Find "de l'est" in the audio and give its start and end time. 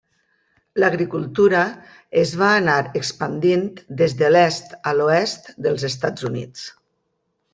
4.23-4.75